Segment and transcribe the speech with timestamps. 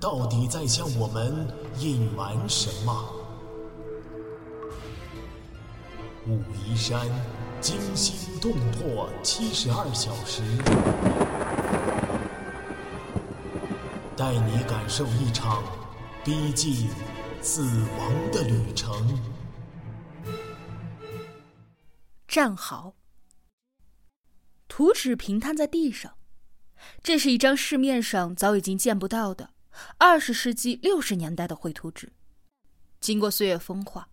[0.00, 1.46] 到底在向我们
[1.78, 3.14] 隐瞒什么？
[6.26, 7.06] 武夷山
[7.60, 10.42] 惊心动魄七十二小时，
[14.16, 15.64] 带你感受一场
[16.24, 16.88] 逼近
[17.40, 19.18] 死亡的旅程。
[22.28, 22.94] 站好，
[24.68, 26.12] 图纸平摊在地上。
[27.02, 29.50] 这是一张市面上早已经见不到的
[29.96, 32.12] 二十世纪六十年代的绘图纸，
[33.00, 34.08] 经过岁月风化，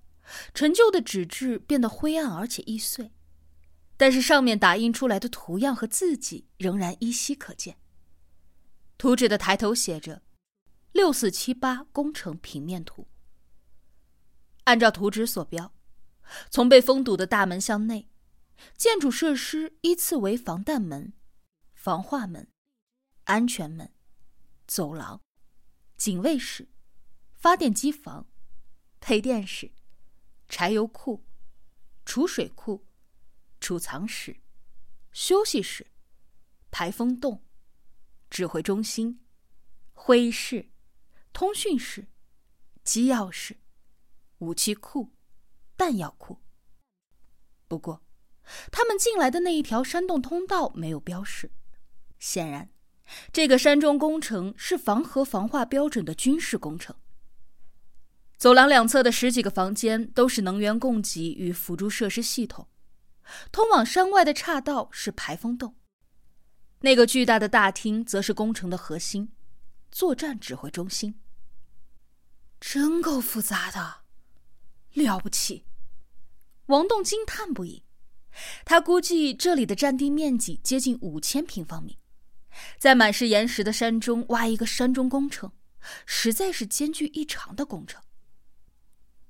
[0.53, 3.11] 陈旧的纸质变得灰暗而且易碎，
[3.97, 7.77] 但是上面打印出来的图样和字迹仍然依稀可见。
[8.97, 10.21] 图纸的抬头写着
[10.93, 13.07] “六四七八工程平面图”。
[14.65, 15.73] 按照图纸所标，
[16.49, 18.09] 从被封堵的大门向内，
[18.77, 21.13] 建筑设施依次为防弹门、
[21.73, 22.47] 防化门。
[23.25, 23.91] 安全门、
[24.67, 25.19] 走廊、
[25.97, 26.67] 警卫室、
[27.33, 28.27] 发电机房、
[28.99, 29.71] 配电室、
[30.47, 31.25] 柴油库、
[32.05, 32.85] 储水库、
[33.59, 34.41] 储藏室、
[35.11, 35.87] 休息室、
[36.69, 37.45] 排风洞、
[38.29, 39.25] 指挥中心、
[39.93, 40.69] 会议室、
[41.31, 42.07] 通讯室、
[42.83, 43.57] 机要室、
[44.39, 45.13] 武器库、
[45.77, 46.41] 弹药库。
[47.67, 48.03] 不过，
[48.71, 51.51] 他们进来的那一条山洞通道没有标示，
[52.19, 52.69] 显然。
[53.31, 56.95] 这个山中工程是防核防化标准的军事工程。
[58.37, 62.67] 走廊两侧的十几个房间都是能源供给与辅助设施系统，
[63.51, 65.75] 通往山外的岔道是排风洞。
[66.81, 69.31] 那个巨大的大厅则是工程的核心——
[69.91, 71.19] 作战指挥中心。
[72.59, 74.01] 真够复杂的，
[74.93, 75.65] 了不起！
[76.67, 77.83] 王栋惊叹不已。
[78.65, 81.97] 他估计这里的占地面积接近五千平方米。
[82.77, 85.51] 在满是岩石的山中挖一个山中工程，
[86.05, 88.01] 实在是艰巨异常的工程。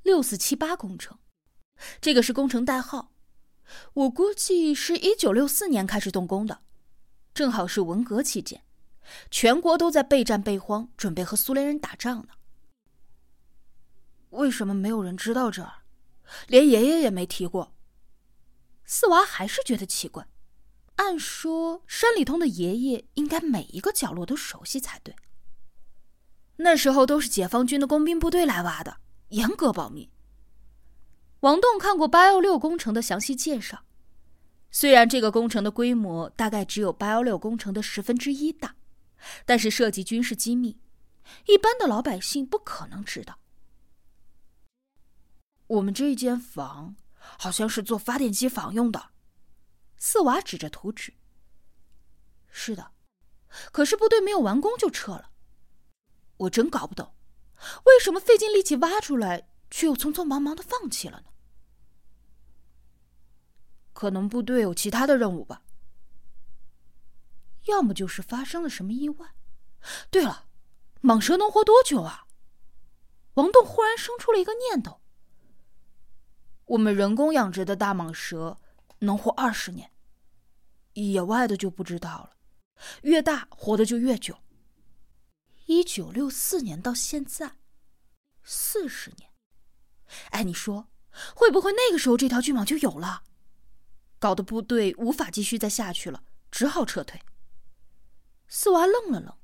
[0.03, 1.17] 六四七八工程，
[1.99, 3.11] 这个是工程代号。
[3.93, 6.61] 我估计是一九六四年开始动工的，
[7.33, 8.63] 正好是文革期间，
[9.31, 12.33] 全国都在备战备荒，准备和苏联人打仗呢。
[14.29, 15.83] 为什么没有人知道这儿？
[16.47, 17.73] 连爷爷也没提过。
[18.83, 20.27] 四娃还是觉得奇怪。
[20.95, 25.15] 按说，山里通的爷爷应该每一个角落都熟悉才对。
[26.57, 28.97] 那时候都是解放军的工兵部队来挖的，
[29.29, 30.09] 严格保密。
[31.41, 33.83] 王栋看过八幺六工程的详细介绍，
[34.71, 38.75] 虽然这个工程的规模大概只有八幺六工程的十分之一大，
[39.45, 40.79] 但是涉及军事机密，
[41.47, 43.37] 一般的老百姓不可能知道。
[45.67, 49.14] 我们这一间房好像是做发电机房用的。
[50.07, 51.15] 四娃指着图纸
[52.47, 52.91] ：“是的，
[53.71, 55.31] 可是部队没有完工就撤了。
[56.37, 57.15] 我真搞不懂，
[57.85, 61.29] 为什么费尽力气挖出来，却又匆匆忙忙的放弃了呢？
[63.93, 65.63] 可能部队有其他的任务吧。
[67.63, 69.33] 要么就是发生了什么意外。
[70.11, 70.47] 对了，
[71.01, 72.27] 蟒蛇能活多久啊？”
[73.33, 75.01] 王栋忽然生出了一个念头
[76.65, 78.59] ：“我们人工养殖的大蟒蛇。”
[78.99, 79.91] 能活二十年，
[80.95, 82.37] 野外的就不知道了。
[83.03, 84.39] 越大活的就越久。
[85.67, 87.57] 一九六四年到现在，
[88.43, 89.31] 四十年。
[90.31, 90.89] 哎，你说
[91.35, 93.23] 会不会那个时候这条巨蟒就有了？
[94.19, 97.21] 搞得部队无法继续再下去了，只好撤退。
[98.47, 99.37] 四娃愣了愣，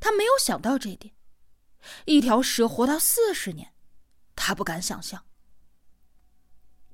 [0.00, 1.14] 他没有想到这点。
[2.04, 3.74] 一条蛇活到四十年，
[4.34, 5.26] 他不敢想象。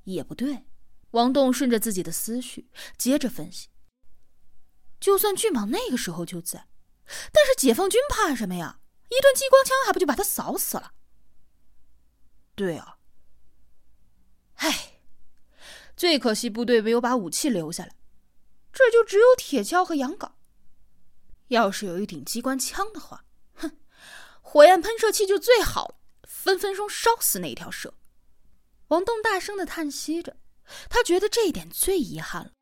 [0.04, 0.66] 也不对。
[1.12, 3.68] 王栋顺着自己的思绪，接着分析：
[5.02, 6.68] 就算巨蟒那个时候就在，
[7.32, 8.78] 但是解放军怕什么呀？
[9.08, 10.92] 一顿机关枪还不就把他扫死了？
[12.54, 12.98] 对啊。
[14.54, 15.00] 唉，
[15.96, 17.96] 最可惜部队没有把武器留下来，
[18.72, 20.30] 这就只有铁锹和羊镐。
[21.48, 23.24] 要是有一顶机关枪的话，
[23.54, 23.76] 哼，
[24.40, 25.96] 火焰喷射器就最好了，
[26.28, 27.92] 分分钟烧死那一条蛇。
[28.86, 30.36] 王栋大声的叹息着。
[30.88, 32.52] 他觉得这一点最遗憾了。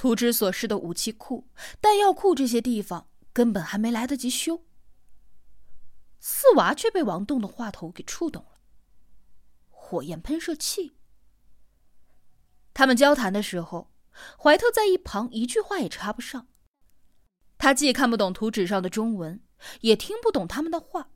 [0.00, 4.64] 图纸所示的武器库、弹药库这些地方根本还没来得及修。
[6.18, 8.62] 四娃却被王栋的话头给触动了。
[9.68, 10.96] 火焰喷射器。
[12.72, 13.92] 他们交谈的时候，
[14.42, 16.48] 怀特在一旁一句话也插不上。
[17.58, 19.44] 他既看不懂图纸上的中文，
[19.82, 21.10] 也听不懂他们的话。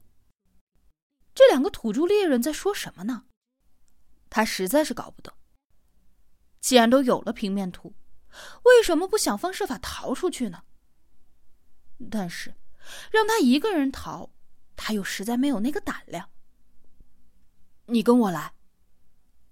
[1.34, 3.24] 这两个土著猎人在说什么呢？
[4.28, 5.32] 他实在是搞不懂。
[6.60, 7.94] 既然都有了平面图，
[8.64, 10.64] 为什么不想方设法逃出去呢？
[12.10, 12.54] 但是，
[13.10, 14.30] 让他一个人逃，
[14.76, 16.30] 他又实在没有那个胆量。
[17.86, 18.54] 你跟我来。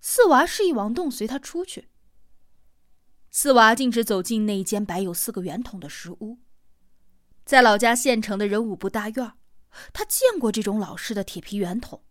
[0.00, 1.88] 四娃示意王栋随他出去。
[3.30, 6.38] 四娃径直走进那一间摆有四个圆筒的石屋。
[7.44, 9.32] 在老家县城的人武部大院，
[9.92, 12.02] 他见过这种老式的铁皮圆筒，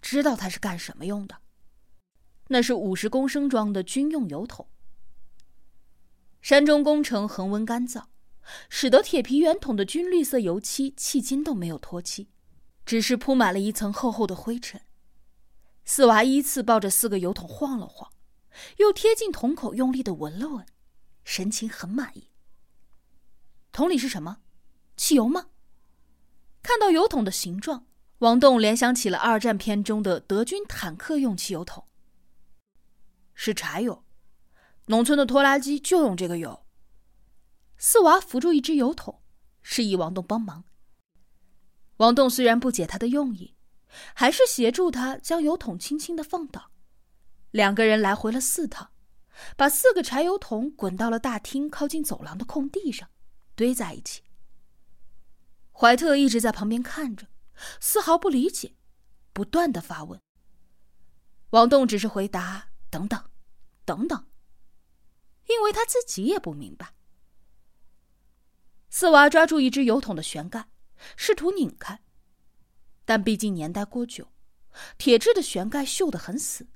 [0.00, 1.38] 知道它是干什么用的。
[2.48, 4.68] 那是五十公升装的军用油桶。
[6.44, 8.04] 山中工程恒温干燥，
[8.68, 12.28] 使得铁皮圆筒的军绿色油漆迄今都没有脱漆，
[12.84, 14.82] 只是铺满了一层厚厚的灰尘。
[15.86, 18.12] 四娃依次抱着四个油桶晃了晃，
[18.76, 20.66] 又贴近桶口用力的闻了闻，
[21.24, 22.28] 神情很满意。
[23.72, 24.40] 桶里是什么？
[24.98, 25.46] 汽油吗？
[26.62, 27.86] 看到油桶的形状，
[28.18, 31.86] 王栋联想起了二战片中的德军坦克用汽油桶。
[33.32, 34.03] 是柴油，
[34.86, 36.64] 农村的拖拉机就用这个油。
[37.76, 39.22] 四娃扶住一只油桶，
[39.62, 40.64] 示意王栋帮忙。
[41.98, 43.54] 王栋虽然不解他的用意。
[44.12, 46.72] 还是协助他将油桶轻轻的放倒，
[47.52, 48.90] 两个人来回了四趟，
[49.56, 53.08] 把四个柴油桶滚到了大厅靠近走廊的空地上，
[53.54, 54.24] 堆在一起。
[55.70, 57.28] 怀特一直在旁边看着，
[57.78, 58.74] 丝毫不理解，
[59.32, 60.20] 不断的发问。
[61.50, 63.30] 王栋只是回答：“等等，
[63.84, 64.26] 等等。”
[65.48, 66.94] 因为他自己也不明白。
[68.90, 70.68] 四娃抓住一只油桶的旋盖，
[71.16, 72.00] 试图拧开。
[73.04, 74.28] 但毕竟年代过久，
[74.96, 76.68] 铁质的旋盖锈得很死。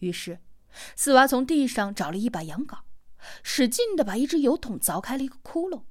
[0.00, 0.40] 于是，
[0.94, 2.80] 四娃从地上找了一把羊镐，
[3.42, 5.84] 使劲的把一只油桶凿开了一个窟窿。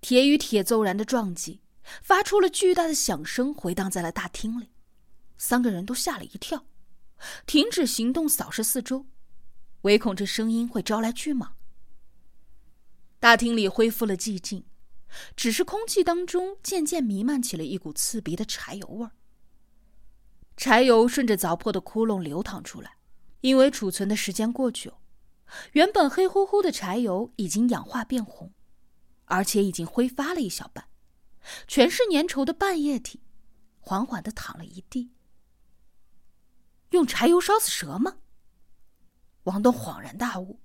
[0.00, 1.62] 铁与铁骤然的撞击，
[2.02, 4.70] 发出了巨大的响声，回荡在了大厅里。
[5.38, 6.66] 三个人都吓了一跳，
[7.46, 9.06] 停止行动，扫视四周，
[9.86, 11.50] 唯恐这声音会招来巨蟒。
[13.20, 14.64] 大厅里恢复了寂静。
[15.36, 19.12] 只是空气当中渐渐弥漫起了一股刺鼻的柴油味儿。
[20.56, 22.96] 柴油顺着凿破的窟窿流淌出来，
[23.40, 24.98] 因为储存的时间过久，
[25.72, 28.52] 原本黑乎乎的柴油已经氧化变红，
[29.26, 30.88] 而且已经挥发了一小半，
[31.68, 33.22] 全是粘稠的半液体，
[33.78, 35.12] 缓缓的淌了一地。
[36.90, 38.16] 用柴油烧死蛇吗？
[39.46, 40.60] 王东恍然大悟，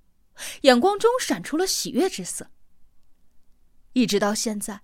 [0.62, 2.50] 眼光中闪出了喜悦之色。
[3.92, 4.82] 一直到现在，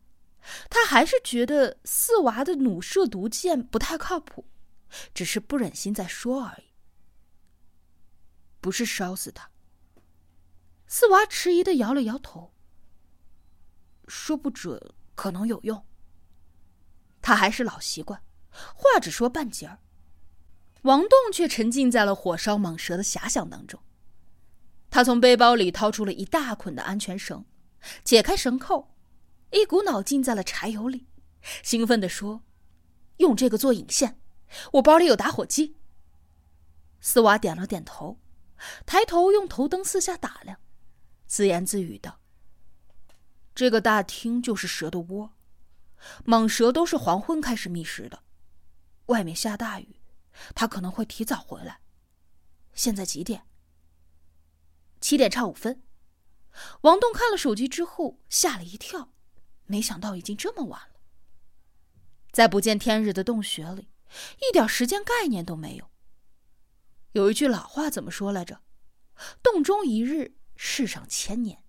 [0.71, 4.47] 他还是觉得四娃的弩射毒箭不太靠谱，
[5.12, 6.75] 只是不忍心再说而已。
[8.61, 9.50] 不是烧死他。
[10.87, 12.55] 四娃迟疑的摇了摇头，
[14.06, 15.85] 说不准，可能有用。
[17.21, 19.81] 他还是老习惯，话只说半截儿。
[20.83, 23.83] 王栋却沉浸在了火烧蟒蛇的遐想当中。
[24.90, 27.44] 他从背包里掏出了一大捆的安全绳，
[28.05, 28.94] 解开绳扣。
[29.50, 31.06] 一股脑浸在了柴油里，
[31.62, 32.43] 兴奋地说
[33.17, 34.20] ：“用这个做引线，
[34.72, 35.77] 我包里有打火机。”
[37.01, 38.19] 斯瓦点了点头，
[38.84, 40.58] 抬头用头灯四下打量，
[41.27, 42.20] 自言自语道
[43.55, 45.32] ：“这个大厅就是蛇的窝，
[46.27, 48.22] 蟒蛇都是黄昏开始觅食的。
[49.06, 50.01] 外面下大雨，
[50.55, 51.81] 它可能会提早回来。
[52.74, 53.44] 现在几点？
[55.08, 55.82] 七点差五分。”
[56.82, 59.15] 王栋看了手机之后，吓了一跳。
[59.65, 61.00] 没想到已经这么晚了，
[62.31, 63.88] 在不见天日的洞穴里，
[64.36, 65.91] 一点时间概念都没有。
[67.12, 68.60] 有一句老话怎么说来着
[69.43, 71.65] ？“洞中一日，世上千年。”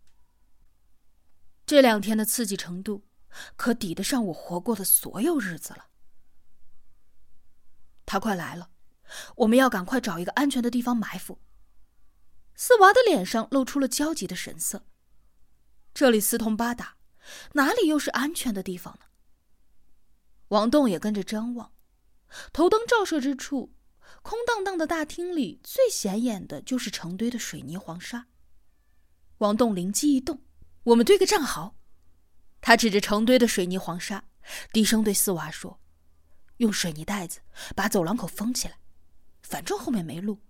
[1.66, 3.08] 这两天的刺激程度，
[3.56, 5.88] 可抵得上我活过的所有日子了。
[8.06, 8.72] 他快来了，
[9.38, 11.40] 我们要赶快找一个安全的地方埋伏。
[12.62, 14.84] 四娃的脸上露出了焦急的神色。
[15.94, 16.98] 这里四通八达。
[17.54, 19.06] 哪里又是安全的地方呢？
[20.50, 21.72] 王栋也跟着张望，
[22.52, 23.74] 头灯照射之处，
[24.22, 28.28] 空荡荡的大厅里最显眼的就是成堆的水泥黄沙。
[29.38, 30.44] 王栋灵机一动，
[30.84, 31.78] 我们堆个战壕。
[32.60, 34.26] 他指着成堆的水泥黄沙，
[34.74, 35.80] 低声对四娃说
[36.58, 37.40] ：“用水泥袋子
[37.74, 38.80] 把走廊口封起来，
[39.44, 40.42] 反正后面没路，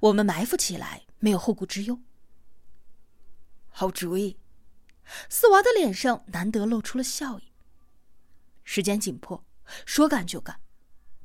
[0.00, 2.00] 我们埋伏起来没有后顾之忧。”
[3.68, 4.38] 好主意。
[5.30, 7.52] 四娃的脸上难得露出了笑意。
[8.62, 9.42] 时间紧迫，
[9.86, 10.60] 说干就干。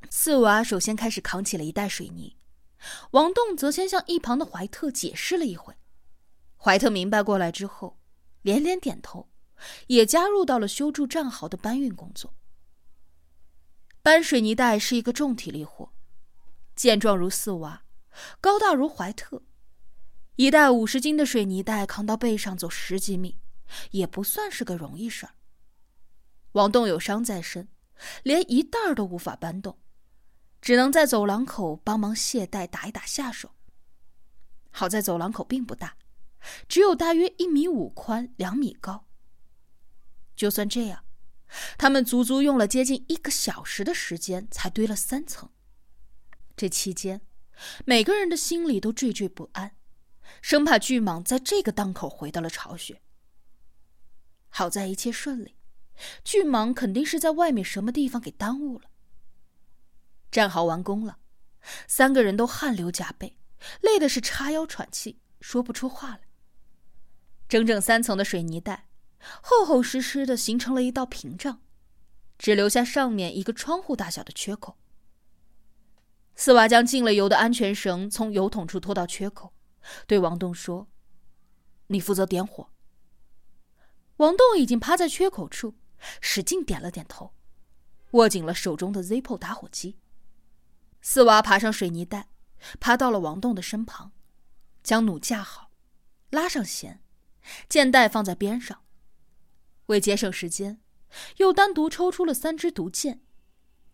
[0.08, 2.38] 四娃首先开始扛起了一袋水泥，
[3.10, 5.74] 王栋则先向一旁的怀特解释了一回。
[6.56, 7.98] 怀特明白过来之后，
[8.40, 9.28] 连连点头，
[9.88, 12.32] 也加入到了修筑战壕的搬运工作。
[14.02, 15.92] 搬水泥袋是一个重体力活，
[16.74, 17.83] 健壮如四娃，
[18.40, 19.42] 高大如怀特，
[20.36, 23.38] 一袋五十斤的水泥袋扛到背上走十几米，
[23.90, 25.34] 也不算是个容易事儿。
[26.52, 27.68] 王栋有伤在身，
[28.22, 29.78] 连一袋儿都无法搬动。
[30.60, 33.50] 只能在走廊口帮忙卸带，打一打下手。
[34.70, 35.96] 好在走廊口并不大，
[36.66, 39.04] 只有大约一米五宽，两米高。
[40.34, 41.04] 就算这样，
[41.76, 45.50] 他们足足用了接近一个小时的时间才堆了三层。
[46.56, 47.20] 这期间，
[47.84, 49.76] 每个人的心里都惴惴不安，
[50.42, 53.00] 生怕巨蟒在这个档口回到了巢穴。
[54.48, 55.56] 好在一切顺利，
[56.22, 58.90] 巨蟒肯定是在外面什么地方给耽误了。
[60.30, 61.18] 战壕完工了，
[61.86, 63.38] 三个人都汗流浃背，
[63.80, 66.20] 累的是叉腰喘气，说不出话来。
[67.48, 68.88] 整整三层的水泥带，
[69.42, 71.60] 厚厚实实的形成了一道屏障，
[72.38, 74.76] 只留下上面一个窗户大小的缺口。
[76.36, 79.52] 四娃将进了油的安全绳从油桶处拖到缺口，
[80.06, 80.88] 对王栋说
[81.88, 82.70] ：“你负责点火。”
[84.18, 85.74] 王栋已经趴在缺口处，
[86.20, 87.32] 使劲点了点头，
[88.12, 89.96] 握紧了手中的 Zippo 打火机。
[91.00, 92.28] 四娃爬上水泥袋，
[92.80, 94.12] 爬到了王栋的身旁，
[94.82, 95.70] 将弩架好，
[96.30, 97.02] 拉上弦，
[97.68, 98.82] 箭袋放在边上。
[99.86, 100.80] 为节省时间，
[101.36, 103.20] 又单独抽出了三支毒箭，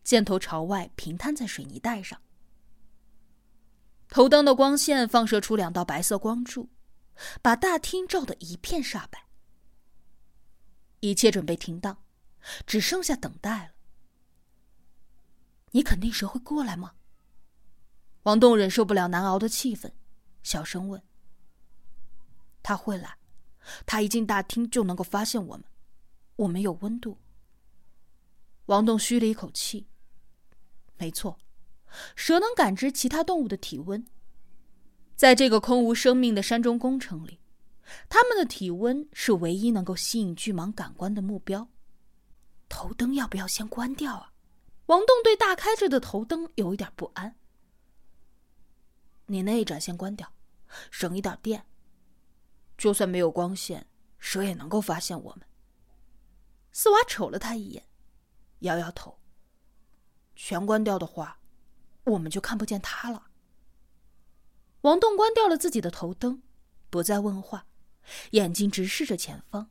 [0.02, 2.20] 箭头朝外平摊在水泥袋上。
[4.10, 6.68] 头灯的光线放射出两道白色光柱，
[7.40, 9.24] 把大厅照得一片煞白。
[10.98, 11.96] 一切准备停当，
[12.66, 13.72] 只剩下等待了。
[15.70, 16.94] 你肯定蛇会过来吗？
[18.24, 19.90] 王栋忍受不了难熬的气氛，
[20.42, 21.02] 小声问
[22.62, 23.16] ：“他会来，
[23.86, 25.64] 他一进大厅就能够发现我们，
[26.36, 27.16] 我们有温度。”
[28.66, 29.86] 王栋吁了一口气
[30.98, 31.38] ：“没错，
[32.14, 34.06] 蛇能感知其他动物的体温，
[35.16, 37.40] 在这个空无生命的山中工程里，
[38.08, 41.68] 它们的体温是唯一能够吸引巨蟒感官的目标。
[42.68, 44.32] 头灯要不要先关掉啊？”
[44.86, 47.36] 王栋对大开着的头灯有一点不安。
[49.26, 50.32] 你那一盏先关掉，
[50.90, 51.64] 省一点电。
[52.76, 53.86] 就算没有光线，
[54.18, 55.46] 蛇也能够发现我们。
[56.72, 57.84] 四娃瞅了他一眼，
[58.60, 59.18] 摇摇头。
[60.34, 61.39] 全关掉的话，
[62.04, 63.28] 我们就看不见他了。
[64.82, 66.42] 王栋关掉了自己的头灯，
[66.88, 67.66] 不再问话，
[68.30, 69.70] 眼睛直视着前方，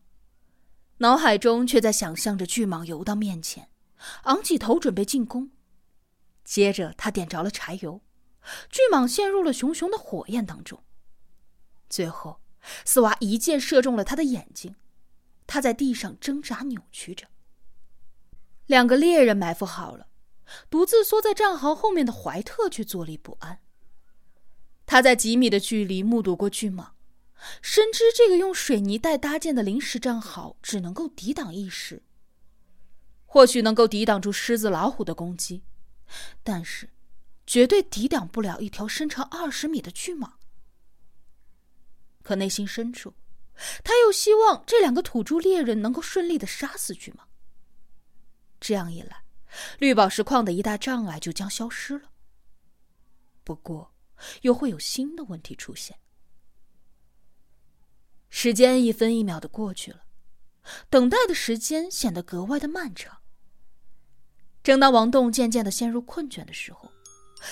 [0.98, 3.70] 脑海中却在想象着巨蟒游到面前，
[4.24, 5.52] 昂起头准备进攻。
[6.44, 8.02] 接着，他点着了柴油。
[8.70, 10.84] 巨蟒陷入了熊熊的火焰当中，
[11.90, 12.42] 最后，
[12.86, 14.76] 四娃一箭射中了他的眼睛，
[15.46, 17.28] 他在地上挣扎扭曲着。
[18.66, 20.08] 两个猎人埋伏好了，
[20.70, 23.60] 独自缩在战壕后面的怀特却坐立不安。
[24.86, 26.90] 他在几米的距离目睹过巨蟒，
[27.62, 32.04] 深知这个用水泥袋搭建的临时战壕只能够抵挡一时，
[33.26, 35.64] 或许能够抵挡住狮子、老虎的攻击，
[36.44, 36.90] 但是。
[37.52, 40.34] 绝对抵挡不了一条身长二十米的巨蟒。
[42.22, 43.16] 可内心深处，
[43.84, 47.22] 他又希望这两个土著猎人能够顺利的杀死巨蟒。
[48.60, 49.24] 这样一来，
[49.80, 52.10] 绿宝石矿的一大障碍就将消失了。
[53.44, 53.94] 不过，
[54.42, 55.98] 又会有新的问题出现。
[58.30, 60.04] 时间一分一秒的过去了，
[60.90, 63.22] 等待的时间显得格外的漫长。
[64.62, 66.92] 正当王栋渐渐的陷入困倦的时候，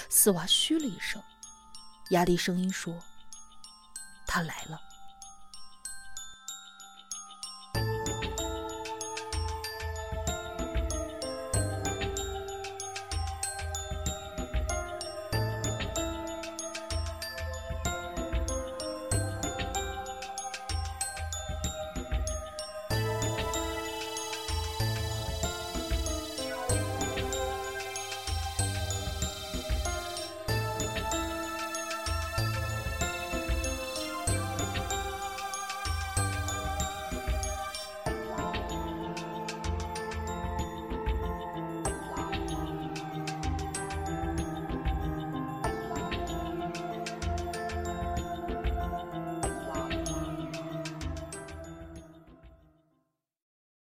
[0.10, 1.24] 四娃嘘了一声，
[2.12, 3.01] 压低声音说
[4.27, 4.80] ：“他来了。”